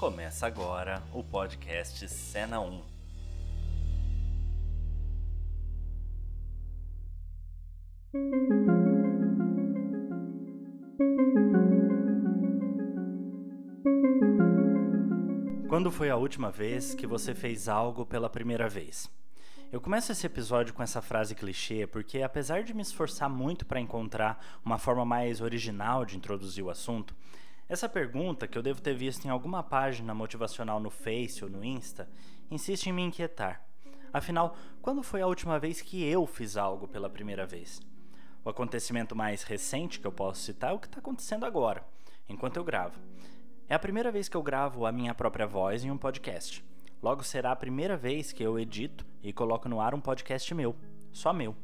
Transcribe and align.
Começa 0.00 0.46
agora 0.46 1.02
o 1.12 1.22
podcast 1.22 2.08
Cena 2.08 2.58
1. 2.58 2.80
Quando 15.68 15.90
foi 15.90 16.08
a 16.08 16.16
última 16.16 16.50
vez 16.50 16.94
que 16.94 17.06
você 17.06 17.34
fez 17.34 17.68
algo 17.68 18.06
pela 18.06 18.30
primeira 18.30 18.70
vez? 18.70 19.10
Eu 19.70 19.82
começo 19.82 20.10
esse 20.12 20.24
episódio 20.26 20.72
com 20.72 20.82
essa 20.82 21.02
frase 21.02 21.34
clichê 21.34 21.86
porque, 21.86 22.22
apesar 22.22 22.62
de 22.62 22.72
me 22.72 22.80
esforçar 22.80 23.28
muito 23.28 23.66
para 23.66 23.78
encontrar 23.78 24.42
uma 24.64 24.78
forma 24.78 25.04
mais 25.04 25.42
original 25.42 26.06
de 26.06 26.16
introduzir 26.16 26.64
o 26.64 26.70
assunto, 26.70 27.14
essa 27.70 27.88
pergunta, 27.88 28.48
que 28.48 28.58
eu 28.58 28.62
devo 28.64 28.82
ter 28.82 28.94
visto 28.94 29.24
em 29.26 29.30
alguma 29.30 29.62
página 29.62 30.12
motivacional 30.12 30.80
no 30.80 30.90
Face 30.90 31.44
ou 31.44 31.48
no 31.48 31.64
Insta, 31.64 32.10
insiste 32.50 32.88
em 32.88 32.92
me 32.92 33.00
inquietar. 33.00 33.64
Afinal, 34.12 34.56
quando 34.82 35.04
foi 35.04 35.22
a 35.22 35.26
última 35.28 35.56
vez 35.56 35.80
que 35.80 36.02
eu 36.02 36.26
fiz 36.26 36.56
algo 36.56 36.88
pela 36.88 37.08
primeira 37.08 37.46
vez? 37.46 37.80
O 38.44 38.50
acontecimento 38.50 39.14
mais 39.14 39.44
recente 39.44 40.00
que 40.00 40.06
eu 40.08 40.10
posso 40.10 40.42
citar 40.42 40.72
é 40.72 40.74
o 40.74 40.80
que 40.80 40.88
está 40.88 40.98
acontecendo 40.98 41.46
agora, 41.46 41.86
enquanto 42.28 42.56
eu 42.56 42.64
gravo. 42.64 42.98
É 43.68 43.74
a 43.76 43.78
primeira 43.78 44.10
vez 44.10 44.28
que 44.28 44.36
eu 44.36 44.42
gravo 44.42 44.84
a 44.84 44.90
minha 44.90 45.14
própria 45.14 45.46
voz 45.46 45.84
em 45.84 45.92
um 45.92 45.96
podcast. 45.96 46.64
Logo 47.00 47.22
será 47.22 47.52
a 47.52 47.56
primeira 47.56 47.96
vez 47.96 48.32
que 48.32 48.42
eu 48.42 48.58
edito 48.58 49.06
e 49.22 49.32
coloco 49.32 49.68
no 49.68 49.80
ar 49.80 49.94
um 49.94 50.00
podcast 50.00 50.52
meu, 50.56 50.74
só 51.12 51.32
meu. 51.32 51.54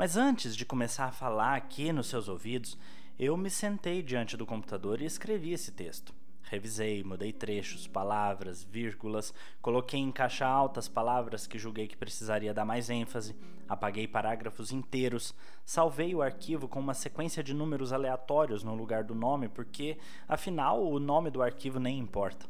Mas 0.00 0.16
antes 0.16 0.56
de 0.56 0.64
começar 0.64 1.04
a 1.04 1.12
falar 1.12 1.54
aqui 1.56 1.92
nos 1.92 2.06
seus 2.06 2.26
ouvidos, 2.26 2.78
eu 3.18 3.36
me 3.36 3.50
sentei 3.50 4.02
diante 4.02 4.34
do 4.34 4.46
computador 4.46 5.02
e 5.02 5.04
escrevi 5.04 5.52
esse 5.52 5.72
texto. 5.72 6.14
Revisei, 6.44 7.04
mudei 7.04 7.34
trechos, 7.34 7.86
palavras, 7.86 8.64
vírgulas, 8.64 9.34
coloquei 9.60 10.00
em 10.00 10.10
caixa 10.10 10.46
alta 10.46 10.80
as 10.80 10.88
palavras 10.88 11.46
que 11.46 11.58
julguei 11.58 11.86
que 11.86 11.98
precisaria 11.98 12.54
dar 12.54 12.64
mais 12.64 12.88
ênfase, 12.88 13.36
apaguei 13.68 14.08
parágrafos 14.08 14.72
inteiros, 14.72 15.34
salvei 15.66 16.14
o 16.14 16.22
arquivo 16.22 16.66
com 16.66 16.80
uma 16.80 16.94
sequência 16.94 17.44
de 17.44 17.52
números 17.52 17.92
aleatórios 17.92 18.64
no 18.64 18.74
lugar 18.74 19.04
do 19.04 19.14
nome, 19.14 19.50
porque, 19.50 19.98
afinal, 20.26 20.82
o 20.82 20.98
nome 20.98 21.30
do 21.30 21.42
arquivo 21.42 21.78
nem 21.78 21.98
importa. 21.98 22.46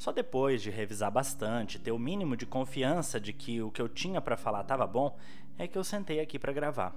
Só 0.00 0.12
depois 0.12 0.62
de 0.62 0.70
revisar 0.70 1.10
bastante, 1.10 1.78
ter 1.78 1.92
o 1.92 1.98
mínimo 1.98 2.34
de 2.34 2.46
confiança 2.46 3.20
de 3.20 3.34
que 3.34 3.60
o 3.60 3.70
que 3.70 3.82
eu 3.82 3.86
tinha 3.86 4.18
para 4.18 4.34
falar 4.34 4.62
estava 4.62 4.86
bom, 4.86 5.14
é 5.58 5.68
que 5.68 5.76
eu 5.76 5.84
sentei 5.84 6.20
aqui 6.20 6.38
para 6.38 6.54
gravar. 6.54 6.96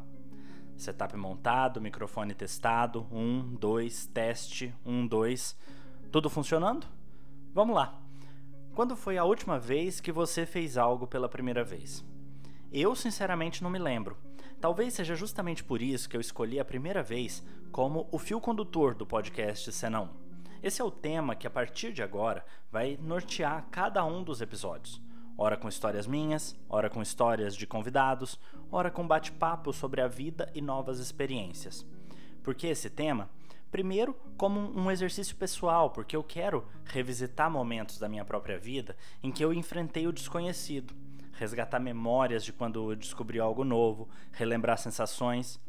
Setup 0.78 1.14
montado, 1.18 1.82
microfone 1.82 2.34
testado, 2.34 3.06
um, 3.12 3.56
dois, 3.56 4.06
teste, 4.06 4.74
um, 4.86 5.06
dois. 5.06 5.54
Tudo 6.14 6.30
funcionando? 6.30 6.88
Vamos 7.54 7.76
lá. 7.76 8.02
Quando 8.74 8.96
foi 8.96 9.18
a 9.18 9.26
última 9.26 9.60
vez 9.60 10.00
que 10.00 10.10
você 10.10 10.46
fez 10.46 10.78
algo 10.78 11.06
pela 11.06 11.28
primeira 11.28 11.62
vez? 11.62 12.06
Eu, 12.72 12.96
sinceramente, 12.96 13.62
não 13.62 13.70
me 13.70 13.80
lembro. 13.80 14.16
Talvez 14.62 14.94
seja 14.94 15.14
justamente 15.14 15.62
por 15.62 15.82
isso 15.82 16.08
que 16.08 16.16
eu 16.16 16.22
escolhi 16.22 16.58
a 16.58 16.64
primeira 16.64 17.04
vez 17.04 17.44
como 17.70 18.08
o 18.14 18.18
fio 18.18 18.40
condutor 18.40 18.96
do 18.96 19.06
podcast 19.06 19.70
1. 19.70 20.23
Esse 20.64 20.82
é 20.82 20.84
o 20.84 20.90
tema 20.90 21.36
que, 21.36 21.46
a 21.46 21.52
partir 21.52 21.94
de 21.94 22.02
agora, 22.02 22.44
vai 22.72 22.98
nortear 23.00 23.68
cada 23.70 24.04
um 24.04 24.24
dos 24.24 24.42
episódios 24.42 25.00
ora 25.38 25.58
com 25.58 25.68
histórias 25.68 26.08
minhas, 26.08 26.56
ora 26.70 26.90
com 26.90 27.02
histórias 27.02 27.56
de 27.56 27.66
convidados, 27.66 28.40
ora 28.72 28.92
com 28.92 29.08
bate-papo 29.08 29.74
sobre 29.74 30.02
a 30.02 30.08
vida 30.08 30.50
e 30.54 30.62
novas 30.62 31.00
experiências. 31.00 31.86
Por 32.44 32.54
que 32.54 32.68
esse 32.68 32.90
tema? 32.90 33.30
Primeiro, 33.72 34.16
como 34.38 34.60
um 34.60 34.92
exercício 34.92 35.36
pessoal, 35.36 35.90
porque 35.90 36.16
eu 36.16 36.24
quero 36.24 36.68
revisitar 36.86 37.50
momentos 37.50 37.98
da 37.98 38.08
minha 38.08 38.24
própria 38.24 38.58
vida 38.58 38.96
em 39.24 39.32
que 39.32 39.44
eu 39.44 39.52
enfrentei 39.52 40.06
o 40.06 40.14
desconhecido, 40.14 40.94
resgatar 41.34 41.80
memórias 41.80 42.44
de 42.44 42.54
quando 42.54 42.96
descobri 42.96 43.40
algo 43.40 43.64
novo, 43.64 44.08
relembrar 44.32 44.78
sensações. 44.78 45.60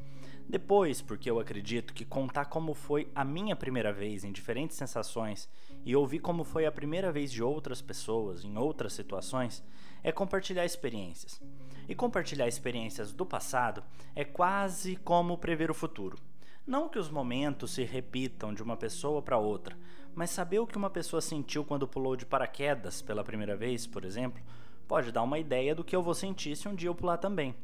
Depois, 0.48 1.00
porque 1.00 1.30
eu 1.30 1.40
acredito 1.40 1.94
que 1.94 2.04
contar 2.04 2.44
como 2.44 2.74
foi 2.74 3.08
a 3.14 3.24
minha 3.24 3.56
primeira 3.56 3.92
vez 3.92 4.24
em 4.24 4.32
diferentes 4.32 4.76
sensações 4.76 5.48
e 5.84 5.96
ouvir 5.96 6.18
como 6.18 6.44
foi 6.44 6.66
a 6.66 6.72
primeira 6.72 7.10
vez 7.10 7.32
de 7.32 7.42
outras 7.42 7.80
pessoas 7.80 8.44
em 8.44 8.56
outras 8.58 8.92
situações 8.92 9.64
é 10.02 10.12
compartilhar 10.12 10.64
experiências. 10.64 11.40
E 11.88 11.94
compartilhar 11.94 12.46
experiências 12.46 13.12
do 13.12 13.24
passado 13.24 13.82
é 14.14 14.24
quase 14.24 14.96
como 14.96 15.38
prever 15.38 15.70
o 15.70 15.74
futuro. 15.74 16.18
Não 16.66 16.88
que 16.88 16.98
os 16.98 17.10
momentos 17.10 17.72
se 17.72 17.84
repitam 17.84 18.52
de 18.54 18.62
uma 18.62 18.76
pessoa 18.76 19.22
para 19.22 19.38
outra, 19.38 19.76
mas 20.14 20.30
saber 20.30 20.58
o 20.58 20.66
que 20.66 20.78
uma 20.78 20.90
pessoa 20.90 21.20
sentiu 21.20 21.64
quando 21.64 21.88
pulou 21.88 22.16
de 22.16 22.24
paraquedas 22.24 23.02
pela 23.02 23.24
primeira 23.24 23.56
vez, 23.56 23.86
por 23.86 24.04
exemplo, 24.04 24.42
pode 24.86 25.10
dar 25.10 25.22
uma 25.22 25.38
ideia 25.38 25.74
do 25.74 25.84
que 25.84 25.96
eu 25.96 26.02
vou 26.02 26.14
sentir 26.14 26.54
se 26.56 26.68
um 26.68 26.74
dia 26.74 26.88
eu 26.88 26.94
pular 26.94 27.16
também. 27.16 27.54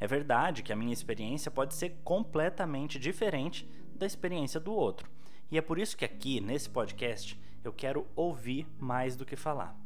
É 0.00 0.06
verdade 0.06 0.62
que 0.62 0.72
a 0.72 0.76
minha 0.76 0.92
experiência 0.92 1.50
pode 1.50 1.74
ser 1.74 2.00
completamente 2.04 2.98
diferente 2.98 3.68
da 3.94 4.06
experiência 4.06 4.60
do 4.60 4.72
outro. 4.72 5.10
E 5.50 5.58
é 5.58 5.62
por 5.62 5.78
isso 5.78 5.96
que 5.96 6.04
aqui, 6.04 6.40
nesse 6.40 6.68
podcast, 6.68 7.38
eu 7.64 7.72
quero 7.72 8.06
ouvir 8.14 8.66
mais 8.78 9.16
do 9.16 9.24
que 9.24 9.34
falar. 9.34 9.76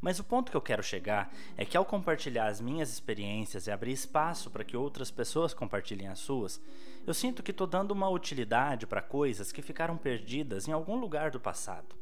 Mas 0.00 0.18
o 0.18 0.24
ponto 0.24 0.50
que 0.50 0.56
eu 0.56 0.60
quero 0.60 0.82
chegar 0.82 1.32
é 1.56 1.64
que 1.64 1.76
ao 1.76 1.84
compartilhar 1.84 2.46
as 2.46 2.60
minhas 2.60 2.90
experiências 2.90 3.66
e 3.66 3.70
abrir 3.70 3.92
espaço 3.92 4.50
para 4.50 4.64
que 4.64 4.76
outras 4.76 5.12
pessoas 5.12 5.54
compartilhem 5.54 6.08
as 6.08 6.18
suas, 6.18 6.60
eu 7.06 7.14
sinto 7.14 7.42
que 7.42 7.52
estou 7.52 7.68
dando 7.68 7.92
uma 7.92 8.08
utilidade 8.08 8.84
para 8.86 9.00
coisas 9.00 9.52
que 9.52 9.62
ficaram 9.62 9.96
perdidas 9.96 10.66
em 10.66 10.72
algum 10.72 10.98
lugar 10.98 11.30
do 11.30 11.38
passado. 11.38 12.01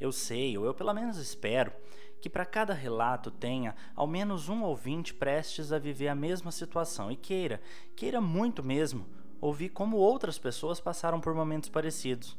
Eu 0.00 0.10
sei, 0.10 0.56
ou 0.56 0.64
eu 0.64 0.72
pelo 0.72 0.94
menos 0.94 1.18
espero, 1.18 1.72
que 2.20 2.30
para 2.30 2.46
cada 2.46 2.72
relato 2.74 3.30
tenha 3.30 3.74
ao 3.94 4.06
menos 4.06 4.48
um 4.48 4.62
ouvinte 4.62 5.12
prestes 5.12 5.72
a 5.72 5.78
viver 5.78 6.08
a 6.08 6.14
mesma 6.14 6.50
situação 6.50 7.12
e 7.12 7.16
queira, 7.16 7.60
queira 7.94 8.20
muito 8.20 8.62
mesmo, 8.62 9.06
ouvir 9.40 9.68
como 9.68 9.98
outras 9.98 10.38
pessoas 10.38 10.80
passaram 10.80 11.20
por 11.20 11.34
momentos 11.34 11.68
parecidos. 11.68 12.36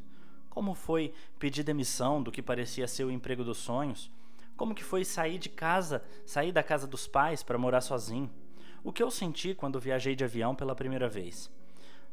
Como 0.50 0.74
foi 0.74 1.14
pedir 1.40 1.64
demissão 1.64 2.22
do 2.22 2.32
que 2.32 2.42
parecia 2.42 2.88
ser 2.88 3.06
o 3.06 3.12
emprego 3.12 3.44
dos 3.44 3.58
sonhos? 3.58 4.12
Como 4.58 4.76
que 4.76 4.84
foi 4.84 5.06
sair 5.06 5.40
de 5.40 5.50
casa, 5.50 6.04
sair 6.26 6.52
da 6.52 6.62
casa 6.62 6.86
dos 6.86 7.08
pais 7.08 7.42
para 7.42 7.58
morar 7.58 7.82
sozinho? 7.82 8.30
O 8.84 8.92
que 8.92 9.02
eu 9.02 9.10
senti 9.10 9.54
quando 9.54 9.80
viajei 9.80 10.16
de 10.16 10.24
avião 10.24 10.56
pela 10.56 10.76
primeira 10.76 11.08
vez? 11.08 11.50